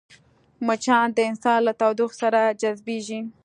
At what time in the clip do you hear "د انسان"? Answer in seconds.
1.17-1.59